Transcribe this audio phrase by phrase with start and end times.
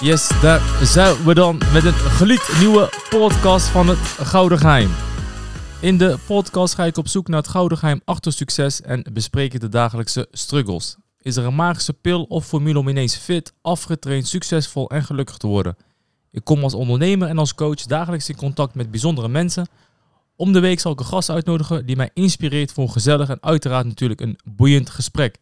[0.00, 4.90] Yes, daar zijn we dan met een gelied nieuwe podcast van het Gouden Geheim.
[5.80, 9.54] In de podcast ga ik op zoek naar het Gouden Geheim achter succes en bespreek
[9.54, 10.96] ik de dagelijkse struggles.
[11.18, 15.46] Is er een magische pil of formule om ineens fit, afgetraind, succesvol en gelukkig te
[15.46, 15.76] worden?
[16.30, 19.68] Ik kom als ondernemer en als coach dagelijks in contact met bijzondere mensen.
[20.36, 23.42] Om de week zal ik een gast uitnodigen die mij inspireert voor een gezellig en
[23.42, 25.38] uiteraard natuurlijk een boeiend gesprek.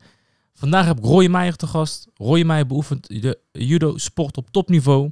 [0.59, 2.09] Vandaag heb ik Roy Meijer te gast.
[2.15, 5.11] Roy Meijer beoefent de judo-sport op topniveau.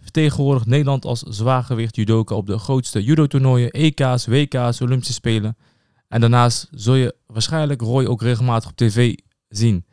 [0.00, 5.56] Vertegenwoordigt Nederland als zwaargewicht judoka op de grootste judo-toernooien, EK's, WK's, Olympische Spelen.
[6.08, 9.14] En daarnaast zul je waarschijnlijk Roy ook regelmatig op tv
[9.48, 9.84] zien.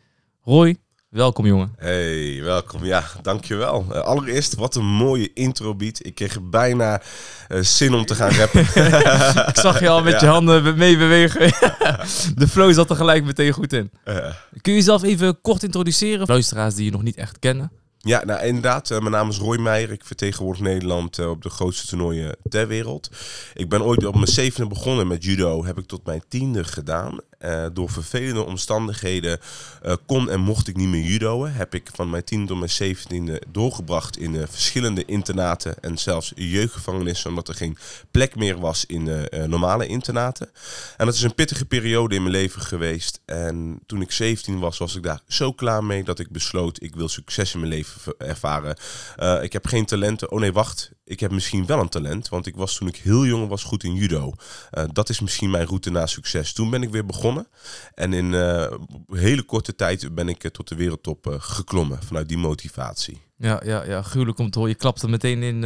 [0.41, 0.76] Roy,
[1.11, 1.73] welkom jongen.
[1.77, 2.85] Hey, welkom.
[2.85, 3.85] Ja, dankjewel.
[3.89, 6.05] Uh, allereerst, wat een mooie intro beat.
[6.05, 7.01] Ik kreeg bijna
[7.49, 8.61] uh, zin om te gaan rappen.
[9.51, 11.39] ik zag je al met je handen mee bewegen.
[12.41, 13.91] De flow zat er gelijk meteen goed in.
[14.05, 14.15] Uh.
[14.61, 16.27] Kun je jezelf even kort introduceren?
[16.27, 17.71] Luisteraars die je nog niet echt kennen.
[17.98, 18.90] Ja, nou inderdaad.
[18.90, 19.91] mijn naam is Roy Meijer.
[19.91, 23.09] Ik vertegenwoordig Nederland op de grootste toernooien ter wereld.
[23.53, 25.65] Ik ben ooit op mijn zevende begonnen met judo.
[25.65, 27.20] Heb ik tot mijn tiende gedaan.
[27.45, 29.39] Uh, door vervelende omstandigheden
[29.85, 31.51] uh, kon en mocht ik niet meer judoën.
[31.51, 36.31] Heb ik van mijn tiende tot mijn zeventiende doorgebracht in uh, verschillende internaten en zelfs
[36.35, 37.77] jeugdgevangenissen, omdat er geen
[38.12, 40.49] plek meer was in normale internaten.
[40.97, 43.21] En dat is een pittige periode in mijn leven geweest.
[43.25, 46.95] En toen ik 17 was, was ik daar zo klaar mee dat ik besloot, ik
[46.95, 48.75] wil succes in mijn leven ervaren.
[49.41, 50.31] ik heb geen talenten.
[50.31, 50.91] Oh nee, wacht.
[51.03, 53.84] Ik heb misschien wel een talent, want ik was toen ik heel jong was goed
[53.84, 54.34] in judo.
[54.93, 56.53] dat is misschien mijn route naar succes.
[56.53, 57.30] Toen ben ik weer begonnen
[57.93, 58.71] en in uh,
[59.07, 63.21] hele korte tijd ben ik tot de wereldtop uh, geklommen vanuit die motivatie.
[63.37, 64.74] Ja, ja, ja, gruwelijk om te horen.
[64.74, 65.63] Je klapte meteen in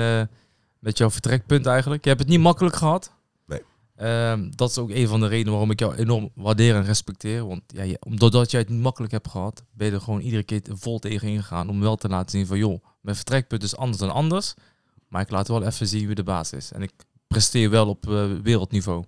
[0.86, 2.04] met jouw vertrekpunt eigenlijk.
[2.04, 3.12] Je hebt het niet makkelijk gehad.
[3.46, 3.62] Nee.
[3.96, 7.48] Ehm, dat is ook een van de redenen waarom ik jou enorm waardeer en respecteer.
[7.48, 10.44] Want ja, je, omdat jij het niet makkelijk hebt gehad, ben je er gewoon iedere
[10.44, 13.98] keer vol tegen ingegaan om wel te laten zien van joh, mijn vertrekpunt is anders
[13.98, 14.54] dan anders.
[15.08, 16.72] Maar ik laat wel even zien wie de baas is.
[16.72, 16.92] En ik
[17.28, 18.06] presteer wel op
[18.44, 19.04] wereldniveau.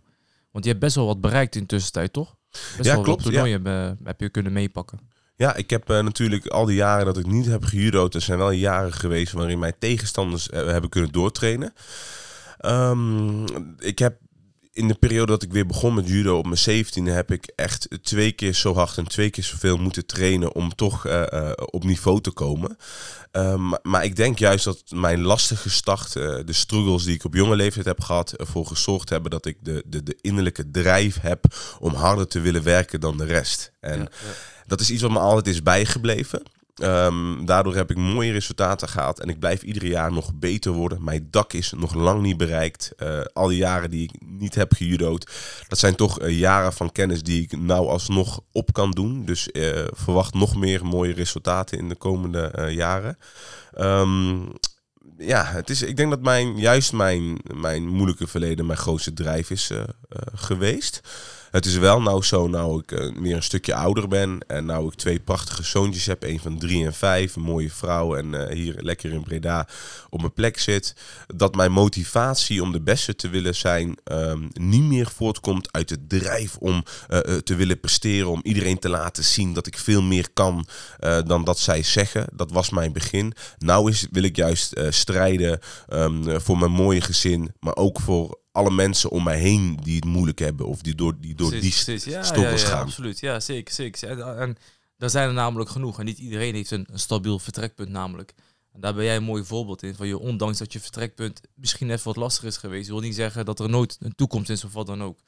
[0.51, 2.35] Want je hebt best wel wat bereikt in de tussentijd, toch?
[2.52, 3.24] Best ja, klopt.
[3.24, 3.96] toernooien ja.
[4.03, 5.00] heb je kunnen meepakken.
[5.35, 8.38] Ja, ik heb uh, natuurlijk al die jaren dat ik niet heb gejudo'd, er zijn
[8.38, 11.74] wel jaren geweest waarin mijn tegenstanders uh, hebben kunnen doortrainen.
[12.66, 13.46] Um,
[13.78, 14.18] ik heb
[14.77, 17.88] in de periode dat ik weer begon met judo op mijn 17e heb ik echt
[18.01, 21.83] twee keer zo hard en twee keer zoveel moeten trainen om toch uh, uh, op
[21.83, 22.77] niveau te komen.
[23.31, 27.33] Um, maar ik denk juist dat mijn lastige start, uh, de struggles die ik op
[27.33, 31.45] jonge leeftijd heb gehad, ervoor gezorgd hebben dat ik de, de, de innerlijke drijf heb
[31.79, 33.71] om harder te willen werken dan de rest.
[33.79, 34.33] En ja, ja.
[34.67, 36.44] dat is iets wat me altijd is bijgebleven.
[36.83, 41.03] Um, daardoor heb ik mooie resultaten gehad en ik blijf ieder jaar nog beter worden.
[41.03, 42.91] Mijn dak is nog lang niet bereikt.
[42.97, 45.31] Uh, al die jaren die ik niet heb gejudood,
[45.67, 49.25] dat zijn toch uh, jaren van kennis die ik nou alsnog op kan doen.
[49.25, 53.17] Dus uh, verwacht nog meer mooie resultaten in de komende jaren.
[53.79, 54.53] Um,
[55.17, 59.49] ja, het is, ik denk dat mijn, juist mijn, mijn moeilijke verleden mijn grootste drijf
[59.49, 59.71] is
[60.33, 61.01] geweest.
[61.52, 64.88] Het is wel nou zo, nou ik uh, weer een stukje ouder ben en nou
[64.88, 68.47] ik twee prachtige zoontjes heb, een van drie en vijf, een mooie vrouw en uh,
[68.47, 69.68] hier lekker in Breda
[70.09, 70.96] op mijn plek zit,
[71.36, 76.07] dat mijn motivatie om de beste te willen zijn um, niet meer voortkomt uit de
[76.07, 80.28] drijf om uh, te willen presteren, om iedereen te laten zien dat ik veel meer
[80.34, 80.68] kan
[81.25, 82.28] dan dat zij zeggen.
[82.34, 83.34] Dat was mijn begin.
[83.57, 85.59] Nou is, wil ik juist strijden
[85.90, 90.06] um, voor mijn mooie gezin, maar ook voor alle mensen om mij heen die het
[90.06, 92.13] moeilijk hebben of die door die, door precies, die precies.
[92.13, 92.85] Ja, stoppels ja, ja, gaan.
[92.85, 94.09] Absoluut, ja, zeker, zeker.
[94.09, 94.57] En, en
[94.97, 96.00] daar zijn er namelijk genoeg.
[96.00, 98.34] En niet iedereen heeft een, een stabiel vertrekpunt namelijk.
[98.73, 99.95] En daar ben jij een mooi voorbeeld in.
[99.95, 103.45] Van je, ondanks dat je vertrekpunt misschien even wat lastiger is geweest, wil niet zeggen
[103.45, 105.19] dat er nooit een toekomst is of wat dan ook.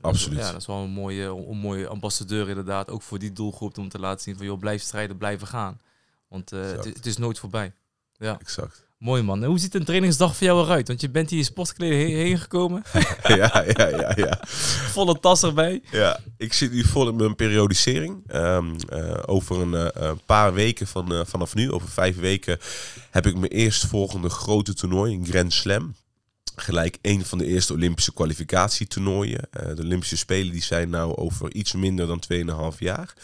[0.00, 0.38] Absoluut.
[0.38, 2.90] Ja, dat is wel een mooie, een mooie ambassadeur inderdaad.
[2.90, 5.80] Ook voor die doelgroep om te laten zien van joh, blijf strijden, blijven gaan.
[6.28, 7.72] Want uh, het, het is nooit voorbij.
[8.16, 8.38] Ja.
[8.38, 8.88] Exact.
[9.00, 9.42] Mooi man.
[9.42, 10.88] En hoe ziet een trainingsdag voor jou eruit?
[10.88, 12.82] Want je bent hier in sportkleding heen, heen gekomen.
[13.22, 14.38] ja, ja, ja, ja.
[14.90, 15.82] Volle tas erbij.
[15.90, 18.34] Ja, ik zit nu vol in mijn periodisering.
[18.34, 22.58] Um, uh, over een uh, paar weken van, uh, vanaf nu, over vijf weken,
[23.10, 25.94] heb ik mijn eerstvolgende grote toernooi, een Grand Slam.
[26.56, 29.48] Gelijk een van de eerste Olympische kwalificatietoernooien.
[29.50, 32.22] de Olympische Spelen die zijn nou over iets minder dan
[32.72, 33.14] 2,5 jaar.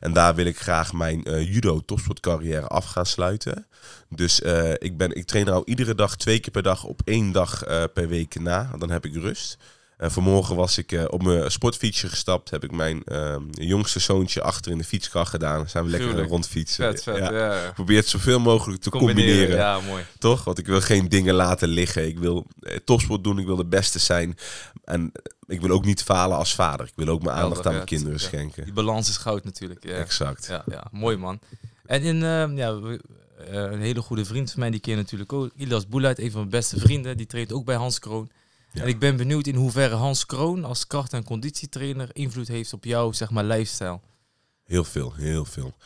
[0.00, 3.66] En daar wil ik graag mijn uh, judo topsportcarrière af gaan sluiten.
[4.08, 7.32] Dus uh, ik, ben, ik train nou iedere dag twee keer per dag op één
[7.32, 8.70] dag uh, per week na.
[8.78, 9.58] Dan heb ik rust.
[9.98, 12.50] Uh, vanmorgen was ik uh, op mijn sportfietsje gestapt.
[12.50, 15.68] Heb ik mijn uh, jongste zoontje achter in de fietskar gedaan.
[15.68, 16.32] Zijn we lekker Gruwelijk.
[16.32, 16.84] rondfietsen.
[16.84, 17.32] Vet, vet, ja.
[17.32, 17.72] ja.
[17.74, 19.28] Probeer het zoveel mogelijk te combineren.
[19.28, 19.56] combineren.
[19.56, 20.04] Ja, mooi.
[20.18, 20.44] Toch?
[20.44, 22.06] Want ik wil geen dingen laten liggen.
[22.08, 23.38] Ik wil eh, topsport doen.
[23.38, 24.38] Ik wil de beste zijn.
[24.84, 25.12] En
[25.46, 26.86] ik wil ook niet falen als vader.
[26.86, 28.64] Ik wil ook mijn aandacht aan mijn kinderen schenken.
[28.64, 29.84] Die balans is goud natuurlijk.
[29.84, 29.94] Ja.
[29.94, 30.46] Exact.
[30.46, 31.40] Ja, ja, mooi man.
[31.86, 32.78] En in, uh, ja,
[33.38, 35.50] eh, een hele goede vriend van mij, die je natuurlijk ook.
[35.56, 38.30] Ilias Boeluit, een van mijn beste vrienden, die treedt ook bij Hans Kroon.
[38.76, 38.82] Ja.
[38.82, 42.84] En ik ben benieuwd in hoeverre Hans Kroon als kracht- en conditietrainer invloed heeft op
[42.84, 44.00] jouw zeg maar, lifestyle.
[44.64, 45.76] Heel veel, heel veel.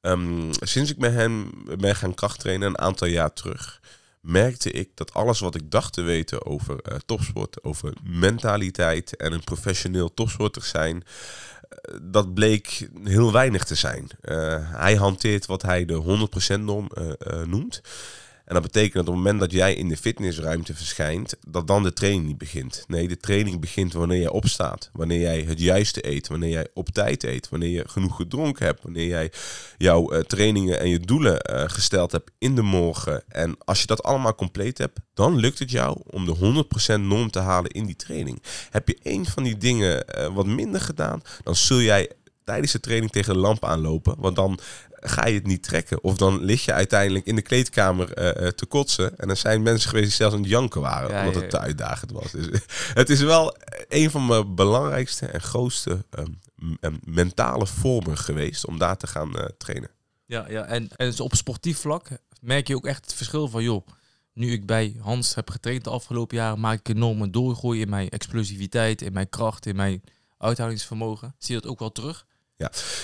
[0.00, 3.80] Ehm, sinds ik met hem ben gaan krachttrainen een aantal jaar terug,
[4.20, 9.32] merkte ik dat alles wat ik dacht te weten over eh, topsport, over mentaliteit en
[9.32, 11.04] een professioneel topsporter zijn,
[11.68, 14.08] eh, dat bleek heel weinig te zijn.
[14.20, 16.90] Eh, hij hanteert wat hij de 100% norm
[17.44, 17.80] noemt.
[18.50, 21.82] En dat betekent dat op het moment dat jij in de fitnessruimte verschijnt, dat dan
[21.82, 22.84] de training niet begint.
[22.88, 24.90] Nee, de training begint wanneer jij opstaat.
[24.92, 26.28] Wanneer jij het juiste eet.
[26.28, 27.48] Wanneer jij op tijd eet.
[27.48, 28.82] Wanneer je genoeg gedronken hebt.
[28.82, 29.32] Wanneer jij
[29.78, 33.22] jouw eh, trainingen en je doelen eh, gesteld hebt in de morgen.
[33.28, 36.64] En als je dat allemaal compleet hebt, dan lukt het jou om de
[36.96, 38.42] 100% norm te halen in die training.
[38.70, 42.10] Heb je één van die dingen eh, wat minder gedaan, dan zul jij
[42.50, 44.14] tijdens de training tegen de lamp aanlopen.
[44.18, 44.58] Want dan
[45.00, 46.04] ga je het niet trekken.
[46.04, 49.18] Of dan lig je uiteindelijk in de kleedkamer eh, eh, te kotsen.
[49.18, 51.10] En er zijn mensen geweest die zelfs aan het janken waren.
[51.10, 52.30] Ja, omdat het te uitdagend was.
[52.30, 52.60] Dus,
[52.94, 53.56] het is wel
[53.88, 56.26] een van mijn belangrijkste en grootste ehm,
[56.80, 59.90] ehm, mentale vormen geweest om daar te gaan eh, trainen.
[60.26, 60.64] Ja, ja.
[60.64, 62.08] En, en dus op sportief vlak
[62.40, 63.86] merk je ook echt het verschil van, joh,
[64.32, 67.88] nu ik bij Hans heb getraind de afgelopen jaren, maak ik enorm een doorgroei in
[67.88, 70.02] mijn explosiviteit, in mijn kracht, in mijn
[70.38, 71.34] uithoudingsvermogen.
[71.38, 72.26] Zie je dat ook wel terug?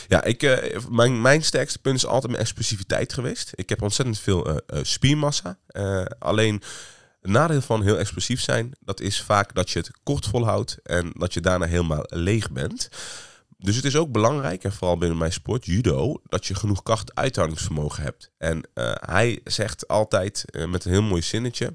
[0.08, 3.52] Ja, ik, eh, mijn, mijn sterkste punt is altijd mijn explosiviteit geweest.
[3.54, 5.58] Ik heb ontzettend veel eh, eh, spiermassa.
[6.18, 6.62] Alleen
[7.20, 11.12] het nadeel van heel explosief zijn, dat is vaak dat je het kort volhoudt en
[11.14, 12.88] dat je daarna helemaal leeg bent.
[13.66, 18.02] Dus het is ook belangrijk, en vooral binnen mijn sport, judo, dat je genoeg kracht-uithoudingsvermogen
[18.02, 18.30] hebt.
[18.38, 21.72] En eh, hij zegt altijd eh, met een heel mooi zinnetje: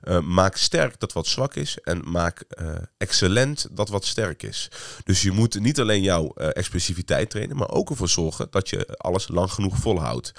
[0.00, 2.44] eh, maak sterk dat wat zwak is en maak
[2.96, 4.70] excellent dat wat sterk is.
[5.04, 9.28] Dus je moet niet alleen jouw explosiviteit trainen, maar ook ervoor zorgen dat je alles
[9.28, 10.32] lang genoeg volhoudt.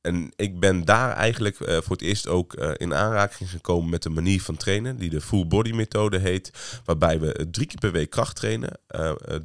[0.00, 4.42] En ik ben daar eigenlijk voor het eerst ook in aanraking gekomen met de manier
[4.42, 6.50] van trainen, die de full body methode heet,
[6.84, 8.80] waarbij we drie keer per week kracht trainen,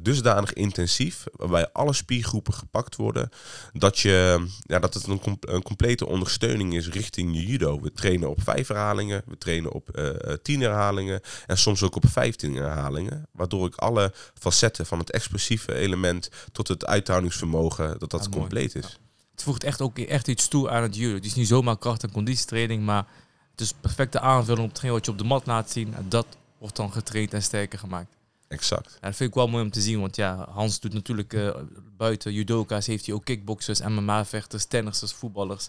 [0.02, 0.83] dusdanig intensief,
[1.32, 3.28] waarbij alle spiergroepen gepakt worden,
[3.72, 7.80] dat, je, ja, dat het een, com- een complete ondersteuning is richting je judo.
[7.80, 11.96] We trainen op vijf herhalingen, we trainen op eh, eh, tien herhalingen en soms ook
[11.96, 18.10] op 15 herhalingen, waardoor ik alle facetten van het explosieve element tot het uithoudingsvermogen, dat
[18.10, 18.38] dat Ah, mooi.
[18.40, 18.98] compleet is.
[19.32, 21.14] Het voegt echt ook echt iets toe aan het judo.
[21.14, 23.06] Het is niet zomaar kracht- en conditietraining, maar
[23.50, 25.94] het is perfecte aanvulling op hetgeen wat je op de mat laat zien.
[25.94, 26.26] En dat
[26.58, 28.16] wordt dan getraind en sterker gemaakt.
[28.54, 28.92] Exact.
[29.00, 31.50] Ja, dat vind ik wel mooi om te zien, want ja, Hans doet natuurlijk eh,
[31.96, 35.68] buiten judoka's, heeft hij ook kickboxers, MMA-vechters, tennissers, voetballers.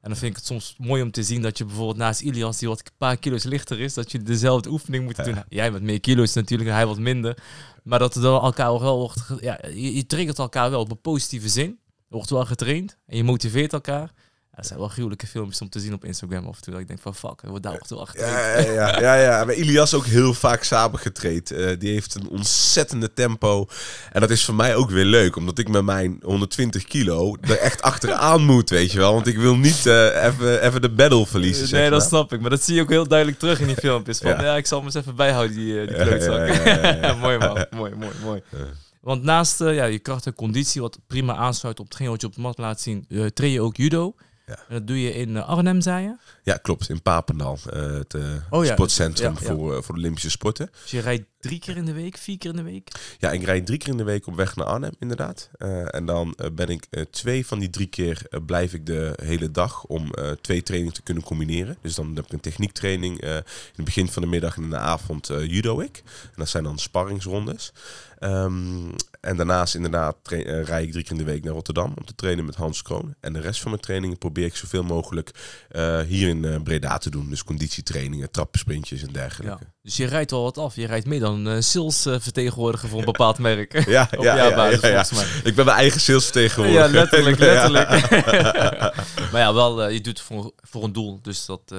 [0.00, 2.58] En dan vind ik het soms mooi om te zien dat je bijvoorbeeld naast Ilias,
[2.58, 5.42] die wat een paar kilo's lichter is, dat je dezelfde oefening moet doen.
[5.48, 7.36] Jij met meer kilo's natuurlijk, en hij wat minder.
[7.82, 11.00] Maar dat er dan elkaar wel wordt, ja, je, je triggert elkaar wel op een
[11.00, 11.78] positieve zin.
[11.86, 14.12] Er wordt wel getraind en je motiveert elkaar.
[14.58, 16.72] Dat zijn wel gruwelijke filmpjes om te zien op Instagram af en toe.
[16.72, 18.66] Dat ik denk van fuck, wordt daar wel getraind.
[18.66, 19.44] Ja, ja, ja, ja.
[19.44, 21.50] Maar Ilias ook heel vaak samen getraind.
[21.50, 23.66] Eh, die heeft een ontzettende tempo.
[24.12, 27.58] En dat is voor mij ook weer leuk, omdat ik met mijn 120 kilo er
[27.58, 29.12] echt achteraan moet, weet je wel.
[29.14, 31.66] Want ik wil niet eh, even, even de battle verliezen.
[31.68, 32.08] zeg Nee, dat maar.
[32.08, 32.40] snap ik.
[32.40, 34.18] Maar dat zie je ook heel duidelijk terug in die filmpjes.
[34.18, 34.42] Van, ja.
[34.42, 34.56] Ja.
[34.56, 36.48] ik zal hem eens even bijhouden, die, eh, die Ja, klootzak.
[36.48, 37.14] ja, ja, ja, ja.
[37.24, 38.42] mooi man, mooi, mooi, mooi.
[39.00, 42.34] Want naast ja, je kracht en conditie, wat prima aansluit op hetgeen wat je op
[42.34, 44.14] de mat laat zien, train je ook judo.
[44.48, 44.54] Ja.
[44.54, 46.16] En dat doe je in eh, Arnhem, zei je?
[46.42, 46.88] Ja, klopt.
[46.88, 47.58] In Papendal.
[47.70, 49.46] eh, het eh, Oh ja, sportcentrum ja.
[49.46, 50.70] Voor, voor de Olympische sporten.
[50.82, 52.90] Dus je rijdt drie keer in de week, vier keer in de week?
[53.18, 55.50] Ja, ik rijd drie keer in de week op weg naar Arnhem, inderdaad.
[55.90, 60.12] En dan ben ik twee van die drie keer blijf ik de hele dag om
[60.40, 61.76] twee trainingen te kunnen combineren.
[61.82, 63.42] Dus dan heb ik een techniektraining in
[63.74, 66.02] het begin van de middag en in de avond judo ik.
[66.24, 67.72] En dat zijn dan sparringsrondes.
[68.18, 72.04] Ehm, en daarnaast inderdaad eh, rijd ik drie keer in de week naar Rotterdam om
[72.04, 73.14] te trainen met Hans Kroon.
[73.20, 75.30] En de rest van mijn trainingen probeer ik zoveel mogelijk
[75.68, 77.28] eh, hier in eh, Breda te doen.
[77.30, 79.64] Dus conditietrainingen, trappensprintjes en dergelijke.
[79.82, 80.74] Dus je rijdt wel wat af.
[80.74, 83.88] Je rijdt meer dan een sales eh, vertegenwoordiger voor een bepaald merk.
[83.88, 84.34] Ja, ja,
[84.80, 85.04] ja.
[85.44, 87.68] Ik ben mijn eigen sales Ja, letterlijk, Ja.
[87.70, 88.10] letterlijk.
[89.32, 91.18] maar ja, wel, je doet het voor, voor een doel.
[91.22, 91.74] Dus dat,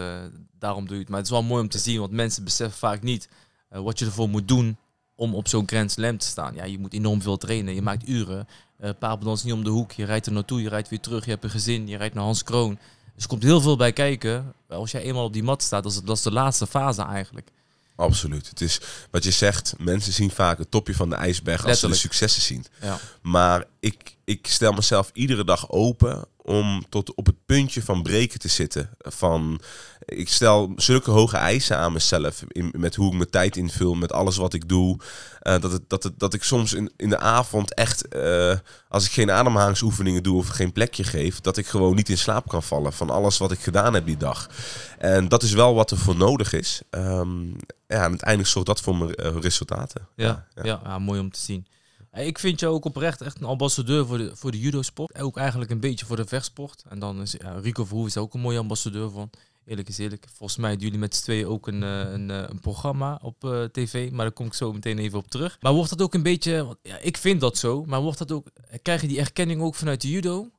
[0.60, 1.10] daarom doe je het.
[1.10, 3.30] Maar het is wel mooi om te zien, want mensen beseffen vaak niet
[3.70, 4.78] wat je ervoor moet doen
[5.20, 6.56] om op zo'n Grand Slam te staan.
[6.56, 7.76] Ja, je moet enorm veel trainen.
[7.76, 8.48] Je maakt uren.
[8.78, 9.92] Eh Papendal is niet om de hoek.
[9.92, 11.26] Je rijdt er naartoe, je rijdt weer terug.
[11.26, 12.80] Je hebt een gezin, je rijdt naar Hans Kroon.
[13.14, 14.54] Dus er komt heel veel bij kijken.
[14.68, 17.52] Als jij eenmaal op die mat staat, dat is, dat is de laatste fase eigenlijk.
[17.96, 18.50] Absoluut.
[18.50, 21.88] Het is wat je zegt, mensen zien vaak het topje van de ijsberg als ze
[21.88, 22.66] de successen zien.
[22.82, 23.00] Ja.
[23.22, 28.40] Maar ik, ik stel mezelf iedere dag open om tot op het puntje van breken
[28.40, 28.90] te zitten.
[28.98, 29.60] Van,
[30.06, 32.44] ik stel zulke hoge eisen aan mezelf.
[32.48, 34.98] In, met hoe ik mijn tijd invul, met alles wat ik doe.
[35.44, 38.54] Uh, dat, het, dat, het, dat ik soms in, in de avond echt, uh,
[38.88, 42.48] als ik geen ademhalingsoefeningen doe of geen plekje geef, dat ik gewoon niet in slaap
[42.48, 44.50] kan vallen van alles wat ik gedaan heb die dag.
[44.98, 46.82] En dat is wel wat er voor nodig is.
[46.92, 47.56] Um,
[47.88, 50.08] ja, en uiteindelijk zorgt dat voor mijn uh, resultaten.
[50.16, 50.64] Ja, ja.
[50.64, 50.80] ja.
[50.84, 51.68] ja mooi om te zien.
[52.14, 55.22] Ik vind jou ook oprecht echt een ambassadeur voor de, voor de judo-sport.
[55.22, 56.84] Ook eigenlijk een beetje voor de vechtsport.
[56.90, 59.30] En dan is Rico Verhoeven is ook een mooie ambassadeur van.
[59.70, 60.26] Eerlijk is eerlijk.
[60.34, 63.44] Volgens mij hebben jullie met z'n tweeën ook een, eh, een, eh, een programma op
[63.44, 64.12] uh, tv.
[64.12, 65.58] Maar daar kom ik zo meteen even op terug.
[65.62, 66.78] Maar wordt dat ook een beetje...
[66.82, 67.86] Ja, ik vind dat zo.
[67.86, 68.48] Maar wordt dat ook...
[68.82, 70.50] Krijg je die erkenning ook vanuit de judo?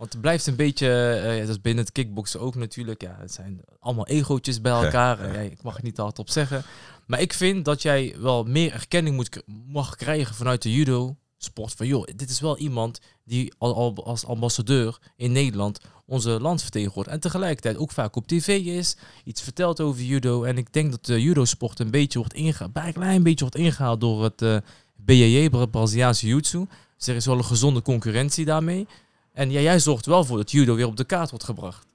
[0.00, 3.02] Want het blijft een beetje, uh, dat is binnen het kickboksen ook natuurlijk.
[3.02, 5.32] Ja, het zijn allemaal egootjes bij elkaar.
[5.32, 6.62] Ja, ik mag het niet te hard op zeggen.
[7.06, 11.72] Maar ik vind dat jij wel meer erkenning moet, mag krijgen vanuit de judo sport.
[11.72, 16.62] Van joh, dit is wel iemand die al, al, als ambassadeur in Nederland onze land
[16.62, 17.14] vertegenwoordigt.
[17.14, 20.42] En tegelijkertijd ook vaak op tv is, iets vertelt over judo.
[20.42, 23.44] En ik denk dat de judo sport een beetje wordt ingehaald, bij een klein beetje
[23.44, 24.56] wordt ingehaald door het uh,
[24.96, 26.66] BJJ, Braziliaanse Jiu-Jitsu.
[26.96, 28.86] Dus er is wel een gezonde concurrentie daarmee.
[29.32, 31.86] En jij zorgt wel voor dat judo weer op de kaart wordt gebracht.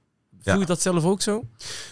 [0.52, 1.44] Voel je dat zelf ook zo?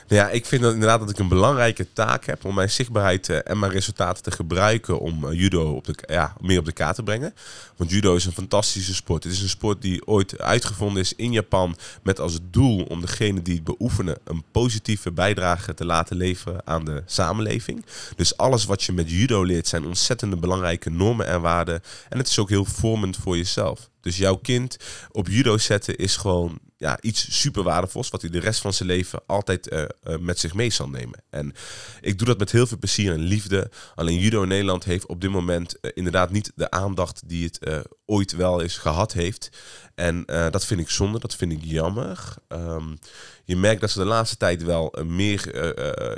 [0.06, 3.38] Ja, ik vind dat inderdaad dat ik een belangrijke taak heb om mijn zichtbaarheid uh,
[3.44, 6.94] en mijn resultaten te gebruiken om uh, judo op de, ja, meer op de kaart
[6.94, 7.34] te brengen.
[7.76, 9.24] Want judo is een fantastische sport.
[9.24, 13.42] Het is een sport die ooit uitgevonden is in Japan met als doel om degene
[13.42, 17.84] die het beoefenen een positieve bijdrage te laten leveren aan de samenleving.
[18.16, 21.82] Dus alles wat je met judo leert zijn ontzettende belangrijke normen en waarden.
[22.08, 23.88] En het is ook heel vormend voor jezelf.
[24.00, 24.76] Dus jouw kind
[25.10, 28.88] op judo zetten is gewoon ja, iets super waardevols, wat hij de rest van zijn
[28.88, 31.22] leven altijd uh, uh, met zich mee zal nemen.
[31.30, 31.54] En
[32.00, 33.70] ik doe dat met heel veel plezier en liefde.
[33.94, 37.86] Alleen judo in Nederland heeft op dit moment uh, inderdaad niet de aandacht die het
[38.06, 39.50] ooit wel eens gehad heeft.
[39.94, 42.34] En dat vind ik zonde, dat vind ik jammer.
[42.48, 42.98] Um,
[43.44, 45.54] je merkt dat ze de laatste tijd wel meer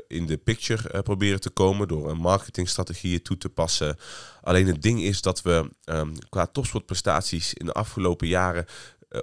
[0.08, 3.96] in de picture proberen te komen door een marketingstrategieën toe te passen.
[4.42, 8.66] Alleen het ding is dat we um, qua topsportprestaties in de afgelopen jaren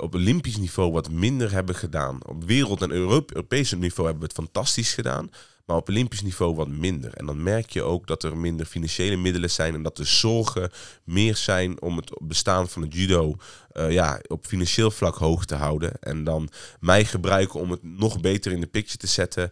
[0.02, 2.26] op Olympisch niveau wat minder hebben gedaan.
[2.26, 5.30] Op wereld- en Europees niveau hebben we het fantastisch gedaan.
[5.66, 7.14] Maar op Olympisch niveau wat minder.
[7.14, 9.74] En dan merk je ook dat er minder financiële middelen zijn.
[9.74, 10.72] En dat de zorgen
[11.04, 13.36] meer zijn om het bestaan van het judo
[13.74, 15.92] uh, ja, op financieel vlak hoog te houden.
[16.00, 19.50] En dan mij gebruiken om het nog beter in de picture te zetten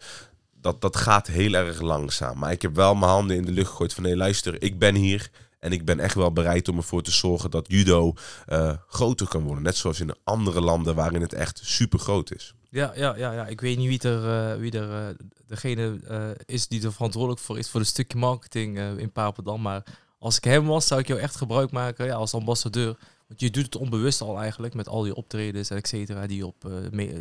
[0.61, 2.37] dat, dat gaat heel erg langzaam.
[2.37, 4.03] Maar ik heb wel mijn handen in de lucht gegooid van...
[4.03, 5.29] hé, luister, ik ben hier
[5.61, 8.13] en ik ben echt wel bereid om ervoor te zorgen dat judo
[8.49, 9.63] uh, groter kan worden.
[9.63, 12.53] Net zoals in andere landen waarin het echt super groot is.
[12.69, 13.47] Ja, ja, ja, ja.
[13.47, 15.15] ik weet niet wie er, uh, wie er uh,
[15.47, 15.99] degene
[16.45, 19.61] is die er verantwoordelijk voor is voor het stukje marketing in Papendam.
[19.61, 19.83] Maar
[20.19, 22.97] als ik hem was, zou ik jou echt gebruik maken ja, als ambassadeur.
[23.27, 26.71] Want je doet het onbewust al eigenlijk met al je optredens en die je op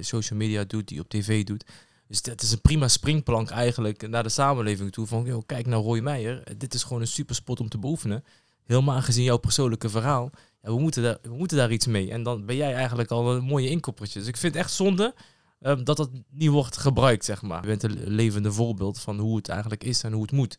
[0.01, 1.65] social media doet, die je op tv doet.
[2.11, 5.07] Dus het is een prima springplank eigenlijk naar de samenleving toe.
[5.07, 6.43] Van, kijk naar Roy Meijer.
[6.57, 8.25] Dit is gewoon een super spot om te beoefenen.
[8.65, 10.31] Helemaal aangezien jouw persoonlijke verhaal.
[10.63, 12.11] Ja, we, moeten daar, we moeten daar iets mee.
[12.11, 14.19] En dan ben jij eigenlijk al een mooie inkoppertje.
[14.19, 15.15] Dus ik vind het echt zonde
[15.61, 17.61] um, dat dat niet wordt gebruikt, zeg maar.
[17.61, 20.59] Je bent een levende voorbeeld van hoe het eigenlijk is en hoe het moet.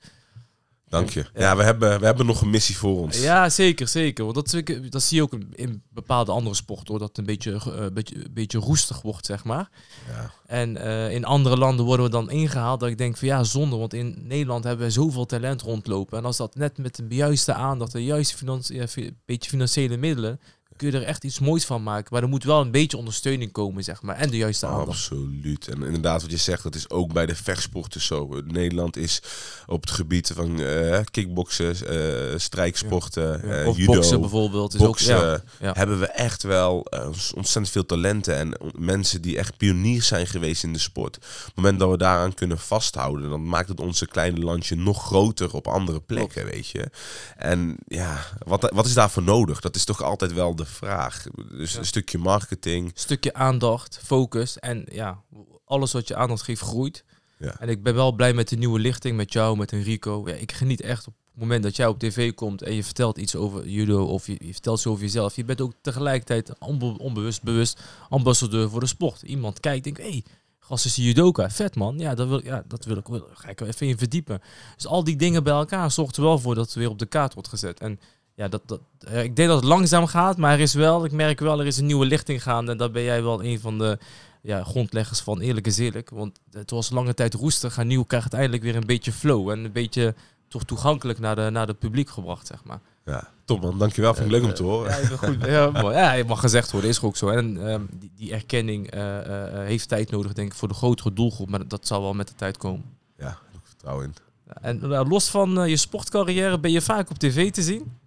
[0.92, 1.26] Dank je.
[1.34, 3.22] Ja, we, hebben, we hebben nog een missie voor ons.
[3.22, 4.24] Ja, zeker, zeker.
[4.24, 7.00] Want dat, dat zie je ook in bepaalde andere sporten, hoor.
[7.00, 9.70] Dat het een beetje, uh, beetje, beetje roestig wordt, zeg maar.
[10.10, 10.32] Ja.
[10.46, 13.76] En uh, in andere landen worden we dan ingehaald dat ik denk van ja, zonde.
[13.76, 16.18] Want in Nederland hebben we zoveel talent rondlopen.
[16.18, 18.88] En als dat net met de juiste aandacht, de juiste financi
[19.26, 20.40] beetje financiële middelen
[20.76, 22.08] kun je er echt iets moois van maken.
[22.12, 24.16] Maar er moet wel een beetje ondersteuning komen, zeg maar.
[24.16, 24.88] En de juiste aandacht.
[24.88, 25.68] Absoluut.
[25.68, 28.42] En inderdaad, wat je zegt, dat is ook bij de vechtsporten zo.
[28.46, 29.22] Nederland is
[29.68, 33.68] op het gebied van uh, kickboksen, uh, strijksporten, ja.
[33.68, 34.74] of judo, boksen bijvoorbeeld.
[34.74, 35.74] Is boksen, ook, ja.
[35.74, 40.64] hebben we echt wel uh, ontzettend veel talenten en mensen die echt pioniers zijn geweest
[40.64, 41.18] in de sport.
[41.18, 45.06] Op het moment dat we daaraan kunnen vasthouden, dan maakt het onze kleine landje nog
[45.06, 46.90] groter op andere plekken, weet je.
[47.38, 49.60] En ja, wat, wat is daarvoor nodig?
[49.60, 51.24] Dat is toch altijd wel de vraag.
[51.50, 52.92] Dus een stukje marketing.
[52.94, 54.60] Stukje aandacht, focus.
[54.60, 55.22] En ja,
[55.66, 57.04] alles wat je aandacht geeft groeit.
[57.38, 57.60] Ja.
[57.60, 60.24] En ik ben wel blij met de nieuwe lichting, met jou, met Enrico.
[60.26, 63.18] Ja, ik geniet echt op het moment dat jij op tv komt en je vertelt
[63.18, 65.36] iets over judo of je, je vertelt zo over jezelf.
[65.36, 69.22] Je bent ook tegelijkertijd onbe onbewust bewust ambassadeur voor de sport.
[69.22, 70.24] Iemand kijkt, denkt, hey,
[70.60, 71.98] gast is judoka, vet man.
[71.98, 74.42] Ja, dat wil, ja, dat wil ik, wil, ga ik even in verdiepen.
[74.76, 77.06] Dus al die dingen bij elkaar zorgt er wel voor dat het weer op de
[77.06, 77.80] kaart wordt gezet.
[77.80, 78.00] En
[78.36, 81.12] ja, dat, dat, eh, ik denk dat het langzaam gaat, maar er is wel, ik
[81.12, 82.72] merk wel, er is een nieuwe lichting gaande.
[82.72, 83.98] En daar ben jij wel een van de
[84.42, 86.10] ja, grondleggers van Eerlijk is Eerlijk.
[86.10, 89.50] Want het was lange tijd roestig en nu krijgt het eindelijk weer een beetje flow.
[89.50, 90.16] En een beetje
[90.48, 92.80] toch toegankelijk naar de, naar de publiek gebracht, zeg maar.
[93.06, 93.78] Ja, top man.
[93.78, 94.14] Dankjewel.
[94.14, 94.90] Vind ik leuk om te horen.
[94.90, 95.46] Ja, goed.
[95.46, 97.30] Ja, ja, het mag gezegd worden, is ook zo.
[97.30, 100.74] En ehm, die, die erkenning eh, eh, eh, heeft tijd nodig, denk ik, voor de
[100.74, 101.50] grotere doelgroep.
[101.50, 102.84] Maar dat zal wel met de tijd komen.
[103.18, 104.14] Ja, ik vertrouwen in.
[104.62, 108.00] En eh, los van eh, je sportcarrière ben je vaak op tv te zien.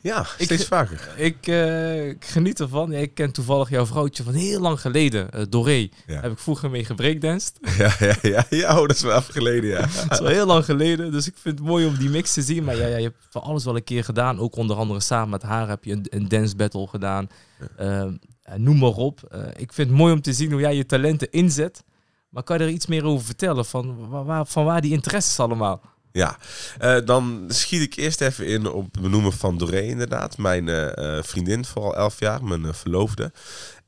[0.00, 1.08] Ja, Ik- steeds vaker.
[1.16, 2.90] Ik, eh, ik geniet ervan.
[2.90, 5.88] Ja, ik ken toevallig jouw vrouwtje van heel lang geleden, eh Doré.
[6.06, 6.20] Ja.
[6.20, 7.58] Heb ik vroeger mee gebreakdanced.
[7.78, 9.80] Ja, ja, ja, ja, oh, dat is wel even geleden, ja.
[10.08, 12.42] Dat is wel heel lang geleden, dus ik vind het mooi om die mix te
[12.42, 12.64] zien.
[12.64, 14.38] Maar ja, ja, je hebt van alles wel een keer gedaan.
[14.38, 17.28] Ook onder andere samen met haar heb je een, een dance battle gedaan.
[17.76, 19.20] Ehm, eh, noem maar op.
[19.56, 21.84] Ik vind het mooi om te zien hoe jij je talenten inzet.
[22.28, 23.64] Maar kan je er iets meer over vertellen?
[23.64, 25.80] Van waar, waar- van waar die interesses allemaal?
[26.12, 26.38] Ja,
[26.78, 30.38] eh, dan schiet ik eerst even in op het benoemen van Doré inderdaad.
[30.38, 33.32] Mijn eh, vriendin, vooral elf jaar, mijn verloofde.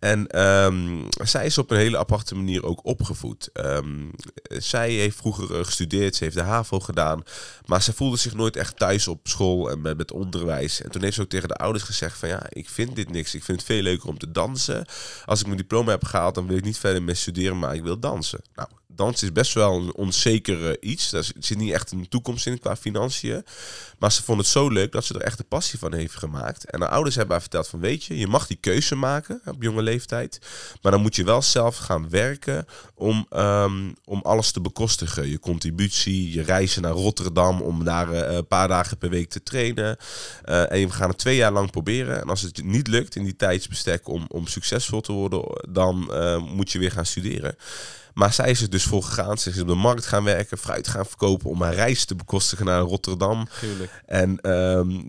[0.04, 3.50] En ehm, zij is op een hele aparte manier ook opgevoed.
[3.52, 4.08] Ehm,
[4.48, 7.22] zij heeft vroeger gestudeerd, ze heeft de HAVO gedaan.
[7.66, 10.82] Maar ze voelde zich nooit echt thuis op school en met, onderwijs.
[10.82, 13.34] En toen heeft ze ook tegen de ouders gezegd van ja, ik vind dit niks.
[13.34, 14.86] Ik vind het veel leuker om te dansen.
[15.24, 17.82] Als ik mijn diploma heb gehaald, dan wil ik niet verder mee studeren, maar ik
[17.82, 18.40] wil dansen.
[18.54, 21.10] Nou, dansen is best wel een onzeker eh, iets.
[21.10, 23.44] Daar zit niet echt een toekomst in qua financiën.
[23.98, 26.70] Maar ze vond het zo leuk dat ze er echt een passie van heeft gemaakt.
[26.70, 29.62] En haar ouders hebben haar verteld van weet je, je mag die keuze maken op
[29.62, 30.38] jonge leeftijd.
[30.82, 35.28] Maar dan moet je wel zelf gaan werken om, ehm, om alles te bekostigen.
[35.28, 39.42] Je contributie, je reizen naar Rotterdam om daar eh, een paar dagen per week te
[39.42, 39.96] trainen.
[40.42, 42.20] Eh, en we gaan het twee jaar lang proberen.
[42.20, 46.42] En als het niet lukt in die tijdsbestek om, om succesvol te worden, dan eh,
[46.42, 47.56] moet je weer gaan studeren.
[48.14, 49.38] Maar zij is er dus voor gegaan.
[49.38, 52.66] Ze is op de markt gaan werken, fruit gaan verkopen om haar reis te bekostigen
[52.66, 53.48] naar Rotterdam.
[53.60, 54.02] Tuurlijk.
[54.06, 55.00] En ehm,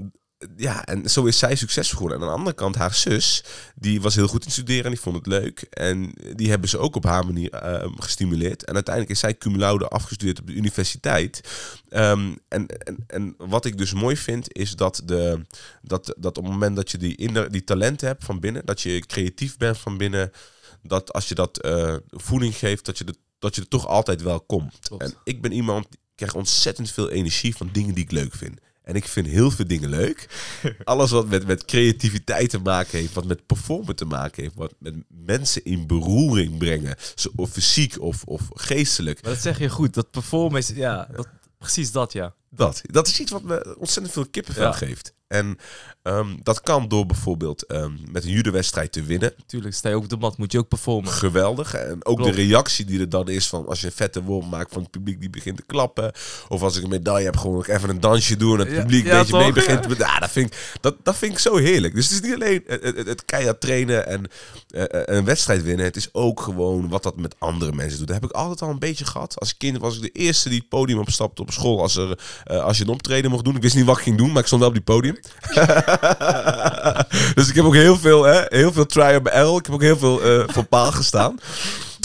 [0.55, 2.17] ja, en zo is zij succesvol geworden.
[2.17, 3.43] En aan de andere kant, haar zus,
[3.75, 5.59] die was heel goed in studeren en die vond het leuk.
[5.69, 8.63] En die hebben ze ook op haar manier ehm, gestimuleerd.
[8.63, 11.41] En uiteindelijk is zij cum laude afgestudeerd op de universiteit.
[11.89, 15.41] Ehm, en, en, en wat ik dus mooi vind, is dat, de,
[15.81, 18.81] dat, dat op het moment dat je die, inner, die talenten hebt van binnen, dat
[18.81, 20.31] je creatief bent van binnen,
[20.87, 24.21] dat als je dat eh, voeding geeft, dat je, de, dat je er toch altijd
[24.21, 24.79] wel komt.
[24.79, 25.03] Klopt.
[25.03, 28.59] En ik ben iemand, ik krijg ontzettend veel energie van dingen die ik leuk vind.
[28.83, 30.27] En ik vind heel veel dingen leuk.
[30.83, 34.73] Alles wat met, met creativiteit te maken heeft, wat met performen te maken heeft, wat
[34.79, 36.95] met mensen in beroering brengen,
[37.35, 39.21] of fysiek of, of geestelijk.
[39.23, 39.93] Maar dat zeg je goed.
[39.93, 42.33] Dat performance, ja, dat, precies dat, ja.
[42.49, 44.71] Dat, dat is iets wat me ontzettend veel kippenvel Ja.
[44.71, 45.13] geeft.
[45.27, 45.57] En
[46.01, 49.33] ehm, dat kan door bijvoorbeeld ehm, met een judo-wedstrijd te winnen.
[49.45, 51.11] Tuurlijk, sta je ook op de mat, moet je ook performen.
[51.11, 51.73] Geweldig.
[51.73, 52.35] En ook Klopt.
[52.35, 54.91] de reactie die er dan is van als je een vette worm maakt van het
[54.91, 56.11] publiek die begint te klappen.
[56.47, 59.05] Of als ik een medaille heb, gewoon even een dansje doen en het Ja, publiek
[59.05, 59.97] een beetje mee begint.
[59.97, 61.95] Ja, dat, vind ik, dat, dat vind ik zo heerlijk.
[61.95, 64.27] Dus het is niet alleen het, het, het keihard trainen en
[64.69, 65.85] eh, eh, een wedstrijd winnen.
[65.85, 68.07] Het is ook gewoon wat dat met andere mensen doet.
[68.07, 69.39] Dat heb ik altijd al een beetje gehad.
[69.39, 72.63] Als kind was ik de eerste die het podium opstapte op school als, er, eh,
[72.63, 73.55] als je een optreden mocht doen.
[73.55, 75.14] Ik wist niet wat ik ging doen, maar ik stond wel op die podium.
[77.35, 79.57] dus ik heb ook heel veel, hè, heel veel try and error.
[79.57, 81.39] Ik heb ook heel veel eh voor paal gestaan.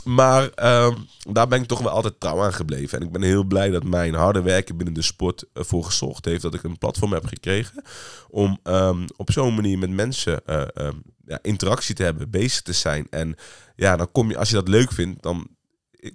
[0.05, 0.95] Maar ehm,
[1.31, 3.01] daar ben ik toch wel altijd trouw aan gebleven.
[3.01, 6.43] En ik ben heel blij dat mijn harde werken binnen de sport ervoor gezorgd heeft
[6.43, 7.83] dat ik een platform heb gekregen.
[8.29, 10.97] Om ehm, op zo'n manier met mensen eh, ehm,
[11.27, 13.07] ja, interactie te hebben, bezig te zijn.
[13.11, 13.37] En
[13.77, 15.49] ja, dan kom je, als je dat leuk vindt, dan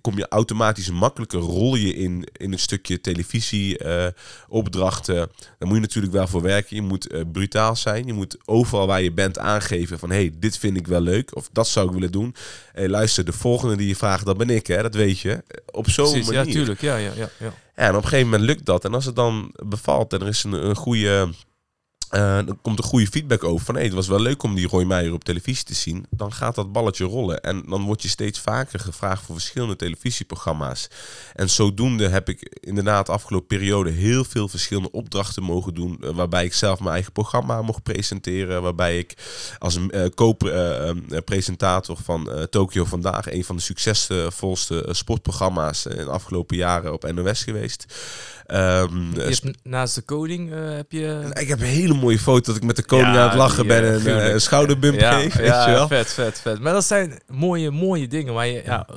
[0.02, 4.08] kom je automatisch makkelijker rol je in, in een stukje televisie eh,
[4.48, 5.16] opdrachten.
[5.16, 6.76] Daar moet je natuurlijk wel voor werken.
[6.76, 8.06] Je moet eh, brutaal zijn.
[8.06, 10.10] Je moet overal waar je bent aangeven van...
[10.10, 11.36] hey, dit vind ik wel leuk.
[11.36, 12.36] Of dat zou ik willen doen.
[12.72, 14.68] Hey, luister, de volgende die je vraagt, dat ben ik.
[14.68, 14.82] Hè?
[14.82, 15.44] Dat weet je.
[15.72, 16.34] Op zo'n manier.
[16.34, 16.82] ja, tuurlijk.
[16.82, 17.54] Ja, ja, ja, ja.
[17.76, 18.86] Ja, en op een gegeven moment lukt dat.
[18.86, 21.30] En als het dan bevalt en er is een, een goede...
[22.16, 24.68] eh, dan komt er goede feedback over van hey, het was wel leuk om die
[24.68, 26.06] Roy Meijer op televisie te zien.
[26.10, 27.42] Dan gaat dat balletje rollen.
[27.42, 30.88] En dan word je steeds vaker gevraagd voor verschillende televisieprogramma's.
[31.34, 35.98] En zodoende heb ik inderdaad de afgelopen periode heel veel verschillende opdrachten mogen doen.
[36.02, 38.62] eh, waarbij ik zelf mijn eigen programma mocht presenteren.
[38.62, 39.14] Waarbij ik
[39.60, 45.96] als een eh, co-presentator van eh, Tokyo Vandaag, een van de succesvolste eh, sportprogramma's in
[45.98, 47.86] de afgelopen jaren op NOS geweest.
[48.46, 51.30] Ehm, Je eh, hebt naast de coding eh, heb je...
[51.34, 53.64] ik heb een hele mooie foto dat ik met de koning Ja, aan het lachen
[53.64, 54.34] die, eh, ben en gruwelijk.
[54.34, 55.36] een schouderbump ja, geef.
[55.36, 55.88] Weet ja, je wel?
[55.88, 56.60] vet, vet, vet.
[56.60, 58.88] Maar dat zijn mooie, mooie dingen waar je, ja,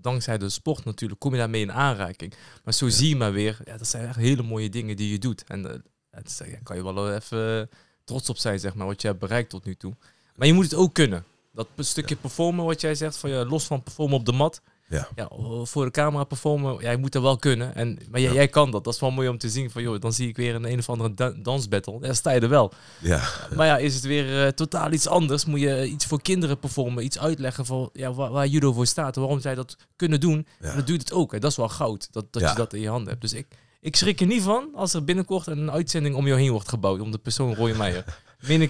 [0.00, 2.34] dankzij de sport natuurlijk, kom je daarmee in aanraking.
[2.64, 5.18] Maar zo zie je maar weer, ja, dat zijn echt hele mooie dingen die je
[5.18, 5.44] doet.
[5.46, 5.78] En eh,
[6.10, 7.68] het ja, kan je wel even
[8.04, 9.94] trots op zijn, zeg maar, wat je hebt bereikt tot nu toe.
[10.36, 11.24] Maar je moet het ook kunnen.
[11.52, 14.60] Dat stukje performen, wat jij zegt, van, ja, los van performen op de mat.
[14.88, 15.08] Ja.
[15.14, 15.28] Ja,
[15.62, 17.74] voor de camera performen, jij moet er wel kunnen.
[17.74, 18.84] En, maar jij, jij kan dat.
[18.84, 19.70] Dat is wel mooi om te zien.
[19.70, 21.98] Van, joh, dan zie ik weer een een of andere da- dansbattle.
[22.00, 22.72] Ja, sta je er wel.
[23.00, 23.22] Ja.
[23.56, 25.44] Maar ja, is het weer eh, totaal iets anders?
[25.44, 29.14] Moet je iets voor kinderen performen, iets uitleggen van ja, waar, waar judo voor staat,
[29.14, 30.46] en waarom zij dat kunnen doen.
[30.60, 30.74] Ja.
[30.74, 31.34] Dat doet het ook.
[31.34, 33.20] En dat is wel goud, dat, dat je dat in je handen hebt.
[33.20, 33.46] Dus ik,
[33.80, 37.00] Ik schrik er niet van als er binnenkort een uitzending om jou heen wordt gebouwd.
[37.00, 38.04] Om de persoon Roy Meijer.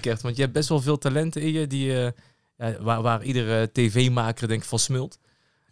[0.00, 0.22] Echt.
[0.22, 1.66] Want je hebt best wel veel talenten in je.
[1.66, 2.11] Die, eh,
[2.57, 5.18] ja, waar, waar iedere tv-maker denk ik van smult.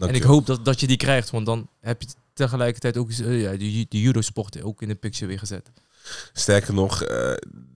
[0.09, 1.31] En ik hoop dat, dat je die krijgt.
[1.31, 5.27] Want dan heb je tegelijkertijd ook uh, ja, de, de judo-sport ook in de picture
[5.27, 5.71] weer gezet.
[6.33, 7.33] Sterker nog, uh,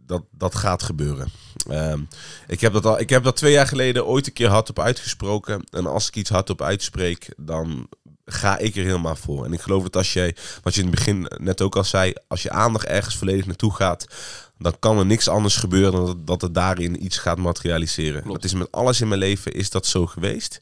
[0.06, 1.28] dat, dat gaat gebeuren.
[1.68, 2.00] Ehm,
[2.46, 5.64] ik, heb dat al, ik heb dat twee jaar geleden ooit een keer hardop uitgesproken.
[5.70, 7.88] En als ik iets hardop uitspreek, dan
[8.24, 9.44] ga ik er helemaal voor.
[9.44, 12.12] En ik geloof dat als jij, wat je in het begin net ook al zei,
[12.28, 14.06] als je aandacht ergens volledig naartoe gaat,
[14.58, 18.22] dan kan er niks anders gebeuren dan dat, het daarin iets gaat materialiseren.
[18.22, 18.42] Klopt.
[18.42, 20.60] Dat is met alles in mijn leven is dat zo geweest.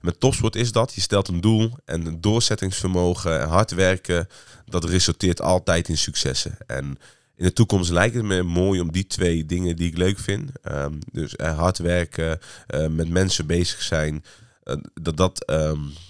[0.00, 0.94] Met topsport is dat.
[0.94, 4.28] Je stelt een doel en een doorzettingsvermogen en hard werken,
[4.66, 6.56] dat resulteert altijd in successen.
[6.66, 6.98] En
[7.36, 10.50] in de toekomst lijkt het me mooi om die twee dingen die ik leuk vind,
[10.70, 12.38] um, dus uh, hard werken,
[12.74, 14.24] uh, met mensen bezig zijn,
[14.64, 16.05] uh, dat dat um, zich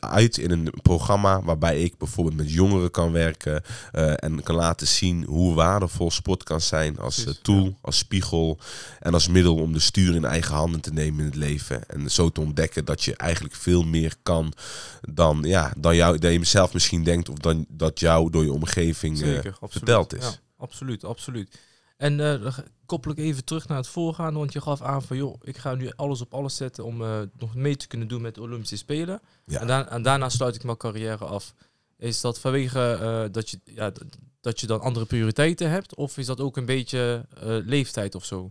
[0.00, 4.86] uit in een programma waarbij ik bijvoorbeeld met jongeren kan werken uh, en kan laten
[4.86, 7.72] zien hoe waardevol sport kan zijn als uh, tool, ja.
[7.80, 8.58] als spiegel
[9.00, 12.10] en als middel om de stuur in eigen handen te nemen in het leven en
[12.10, 14.52] zo te ontdekken dat je eigenlijk veel meer kan
[15.00, 18.52] dan, ja, dan, jou, dan je zelf misschien denkt of dan dat jou door je
[18.52, 20.24] omgeving uh, verteld is.
[20.24, 21.58] Ja, absoluut, absoluut.
[21.96, 25.34] En uh, koppel ik even terug naar het voorgaande, want je gaf aan van joh,
[25.42, 28.34] ik ga nu alles op alles zetten om uh, nog mee te kunnen doen met
[28.34, 29.20] de Olympische Spelen.
[29.46, 29.60] Ja.
[29.60, 31.54] En, da en, daarna sluit ik mijn carrière af.
[31.98, 33.92] Is dat vanwege uh, dat, je, ja,
[34.40, 37.26] dat je dan andere prioriteiten hebt, of is dat ook een beetje
[37.64, 38.50] leeftijd of zo?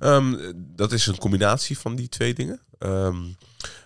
[0.00, 2.60] Um, dat is een combinatie van die twee dingen.
[2.78, 3.36] Um,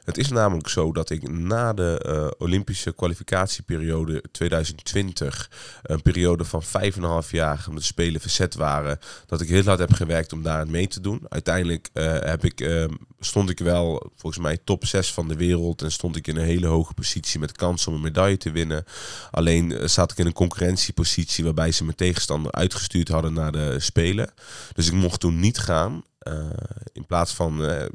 [0.04, 5.50] het is namelijk zo dat ik na de uh, Olympische kwalificatieperiode 2020,
[5.82, 9.92] een periode van 5,5 jaar met de Spelen verzet waren, dat ik heel hard heb
[9.92, 11.20] gewerkt om daar mee te doen.
[11.28, 12.84] Uiteindelijk uh, heb ik, uh,
[13.20, 16.44] stond ik wel volgens mij top 6 van de wereld en stond ik in een
[16.44, 18.84] hele hoge positie met kans om een medaille te winnen.
[19.30, 23.76] Alleen uh, zat ik in een concurrentiepositie waarbij ze mijn tegenstander uitgestuurd hadden naar de
[23.80, 24.30] Spelen.
[24.72, 26.02] Dus ik mocht toen niet gaan.
[26.28, 26.50] Uh,
[26.92, 27.86] in plaats van uh, uh,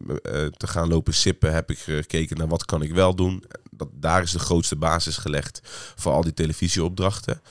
[0.47, 3.43] te gaan lopen sippen, heb ik gekeken naar wat kan ik wel doen.
[3.71, 5.61] Dat, daar is de grootste basis gelegd
[5.95, 7.41] voor al die televisieopdrachten.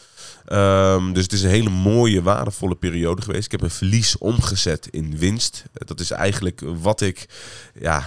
[0.52, 3.44] Um, dus het is een hele mooie, waardevolle periode geweest.
[3.44, 5.64] Ik heb een verlies omgezet in winst.
[5.72, 7.26] Dat is eigenlijk wat ik,
[7.80, 8.04] ja,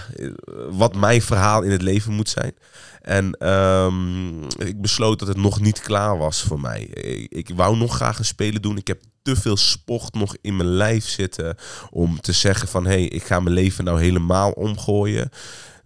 [0.70, 2.54] wat mijn verhaal in het leven moet zijn.
[3.00, 6.82] En um, ik besloot dat het nog niet klaar was voor mij.
[6.82, 8.76] Ik, ik wou nog graag een spelen doen.
[8.76, 11.56] Ik heb te veel sport nog in mijn lijf zitten
[11.90, 15.30] om te zeggen van hé, hey, ik ga mijn leven nou helemaal omgooien.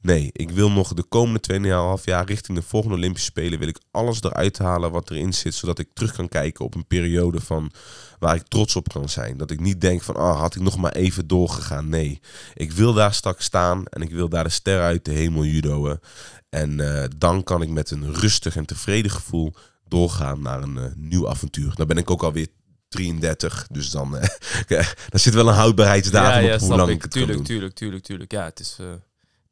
[0.02, 3.80] Nee, ik wil nog de komende 2,5 jaar richting de volgende Olympische Spelen wil ik
[3.90, 7.72] alles eruit halen wat erin zit, zodat ik terug kan kijken op een periode van
[8.18, 9.36] waar ik trots op kan zijn.
[9.36, 11.88] Dat ik niet denk van, ah, had ik nog maar even doorgegaan.
[11.88, 12.20] Nee,
[12.54, 16.00] ik wil daar straks staan en ik wil daar de ster uit de hemel judoën.
[16.48, 19.54] En uh, dan kan ik met een rustig en tevreden gevoel
[19.88, 21.74] doorgaan naar een uh, nieuw avontuur.
[21.74, 22.46] Dan ben ik ook alweer
[22.88, 23.66] 33.
[23.70, 24.22] Dus dan uh,
[25.08, 26.96] daar zit wel een houdbaarheidsdatum ja, ja, op hoe lang ik.
[26.96, 27.54] ik het tuurlijk, kan doen.
[27.54, 28.32] tuurlijk, tuurlijk, tuurlijk.
[28.32, 28.86] Ja, het is, uh,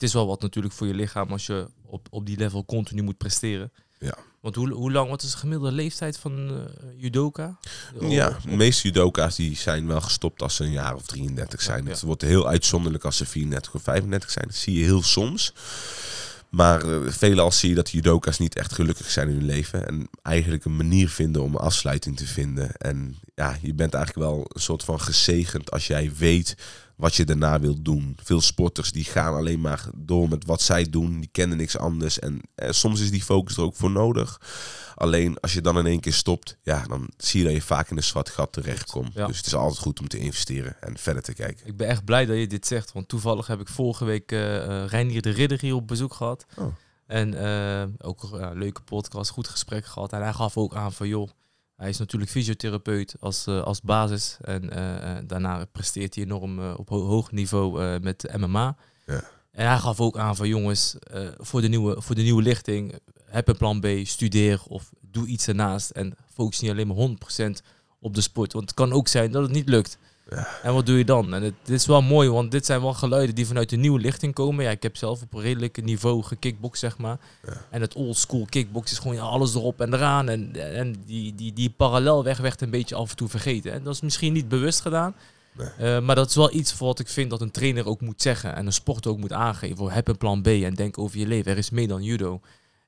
[0.01, 3.03] het is wel wat natuurlijk voor je lichaam als je op, op die level continu
[3.03, 3.73] moet presteren.
[3.99, 4.15] Ja.
[4.41, 6.59] Want hoe, hoe lang, wat is de gemiddelde leeftijd van uh,
[6.97, 7.59] judoka?
[8.01, 11.79] Ja, de meeste judoka's die zijn wel gestopt als ze een jaar of 33 zijn.
[11.79, 11.91] Ja, ja.
[11.91, 14.47] Het wordt heel uitzonderlijk als ze 34 of 35 zijn.
[14.47, 15.53] Dat zie je heel soms.
[16.49, 19.87] Maar uh, veelal zie je dat judoka's niet echt gelukkig zijn in hun leven.
[19.87, 22.77] En eigenlijk een manier vinden om een afsluiting te vinden.
[22.77, 26.57] En ja, je bent eigenlijk wel een soort van gezegend als jij weet
[27.01, 28.17] wat je daarna wilt doen.
[28.23, 31.21] Veel sporters die gaan alleen maar door met wat zij doen.
[31.21, 32.19] Die kennen niks anders.
[32.19, 34.41] En eh, soms is die focus er ook voor nodig.
[34.95, 37.91] Alleen als je dan in één keer stopt, ja, dan zie je dat je vaak
[37.91, 39.13] in een zwart gat terechtkomt.
[39.15, 39.27] Ja.
[39.27, 41.67] Dus het is altijd goed om te investeren en verder te kijken.
[41.67, 44.87] Ik ben echt blij dat je dit zegt, want toevallig heb ik vorige week uh,
[44.87, 46.47] Reinier de Ridder hier op bezoek gehad.
[46.57, 46.67] Oh.
[47.07, 50.13] En uh, ook een uh, leuke podcast, goed gesprek gehad.
[50.13, 51.29] En hij gaf ook aan van, joh,
[51.81, 54.37] hij is natuurlijk fysiotherapeut als, uh, als basis.
[54.41, 58.77] En uh, daarna presteert hij enorm op ho hoog niveau met MMA.
[59.07, 59.25] Ja.
[59.51, 60.97] En hij gaf ook aan van jongens,
[61.39, 65.49] voor, de nieuwe, voor de nieuwe lichting, heb een plan B, studeer of doe iets
[65.49, 65.91] ernaast.
[65.91, 67.09] En focus niet alleen maar
[67.47, 67.51] 100%
[68.01, 68.53] op de sport.
[68.53, 69.99] Want het kan ook zijn dat het niet lukt.
[70.31, 70.49] Ja.
[70.63, 71.35] En wat doe je dan?
[71.35, 74.01] En het, dit is wel mooi, want dit zijn wel geluiden die vanuit de nieuwe
[74.01, 74.65] lichting komen.
[74.65, 77.19] Ja, ik heb zelf op een redelijk niveau gekickbox, zeg maar.
[77.47, 77.67] Ja.
[77.71, 80.29] En het old school kickbox is gewoon ja, alles erop en eraan.
[80.29, 83.73] En, en die, die, die parallelweg werd een beetje af en toe vergeten.
[83.73, 85.15] En dat is misschien niet bewust gedaan.
[85.53, 85.97] Nee.
[85.97, 88.23] Uh, maar dat is wel iets voor wat ik vind dat een trainer ook moet
[88.23, 88.55] zeggen.
[88.55, 89.91] En een sport ook moet aangeven.
[89.91, 91.53] Heb een plan B en denk over je leven.
[91.53, 92.41] Er is meer dan judo.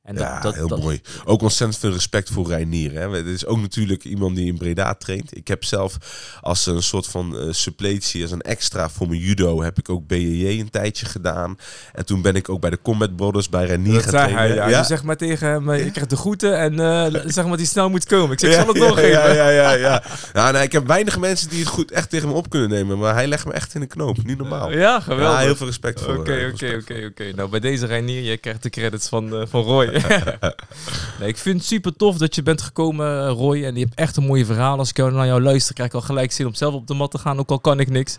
[0.02, 1.00] En ja, heel mooi.
[1.24, 2.92] Ook ontzettend veel respect voor Reinier.
[2.92, 3.10] Hè.
[3.10, 5.36] Het is ook natuurlijk iemand die in Breda traint.
[5.36, 5.96] Ik heb zelf
[6.40, 10.06] als een soort van uh, suppletie, als een extra voor mijn judo, heb ik ook
[10.06, 11.58] BJJ een tijdje gedaan.
[11.92, 14.38] En toen ben ik ook bij de Combat Brothers bij Reinier gaan trainen.
[14.38, 14.68] Hij, ja.
[14.68, 14.82] ja.
[14.82, 17.66] zeg maar tegen hem, eh, je krijgt de groeten en uh, zeg maar dat hij
[17.66, 18.32] snel moet komen.
[18.32, 19.10] Ik zeg, ja, zal het doorgeven.
[19.10, 19.72] Ja, ja, ja.
[19.72, 20.50] ja, ja.
[20.50, 22.98] nee, ik heb weinig mensen die het goed echt tegen me op kunnen nemen.
[22.98, 24.24] Maar hij legt me echt in de knoop.
[24.24, 24.72] Niet normaal.
[24.72, 25.38] Ja, geweldig.
[25.38, 26.16] Ja, heel veel respect voor.
[26.16, 27.32] Oké, oké, oké, oké.
[27.34, 29.91] Nou, bij deze Reinier, je krijgt de credits van, uh, van Roy.
[31.18, 33.64] nee, ik vind het super tof dat je bent gekomen, Roy.
[33.64, 34.78] En je hebt echt een mooie verhaal.
[34.78, 37.10] Als ik naar jou luister, krijg ik al gelijk zin om zelf op de mat
[37.10, 37.38] te gaan.
[37.38, 38.16] Ook al kan ik niks.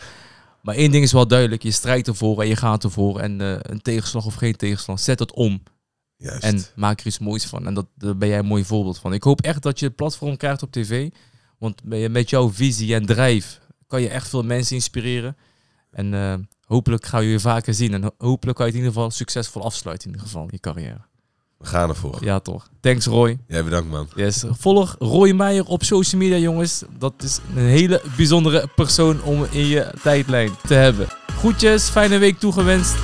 [0.62, 1.64] Maar één ding is wel duidelijk.
[1.64, 3.20] Je strijdt ervoor en je gaat ervoor.
[3.20, 5.64] En uh, een tegenslag of geen tegenslag, zet het om.
[6.18, 6.44] Juist.
[6.44, 7.68] En maak er iets moois van.
[7.68, 9.14] En dat, daar ben jij een mooi voorbeeld van.
[9.14, 11.10] Ik hoop echt dat je het platform krijgt op tv.
[11.58, 11.82] Want
[12.12, 15.38] met jouw visie en drijf kan je echt veel mensen inspireren.
[15.92, 16.34] En uh,
[16.66, 17.94] hopelijk ga je je vaker zien.
[17.94, 21.12] En hopelijk kan je het in ieder geval succesvol afsluiten in ieder geval, je carrière.
[21.64, 22.18] We gaan ervoor.
[22.22, 22.68] Ja, toch.
[22.80, 23.38] Thanks, Roy.
[23.48, 24.08] Jij bedankt, man.
[24.16, 24.44] Yes.
[24.50, 26.84] Volg Roy Meijer op social media, jongens.
[26.98, 31.08] Dat is een hele bijzondere persoon om in je tijdlijn te hebben.
[31.38, 32.96] Groetjes, fijne week toegewenst.